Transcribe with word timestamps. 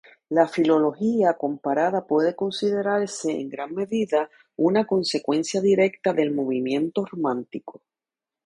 La 0.29 0.47
filología 0.47 1.35
comparada 1.35 2.07
puede 2.07 2.35
considerarse 2.35 3.39
en 3.39 3.49
gran 3.49 3.75
medida 3.75 4.31
una 4.55 4.87
consecuencia 4.87 5.61
directa 5.61 6.11
del 6.11 6.31
movimiento 6.31 7.05
romántico. 7.05 7.83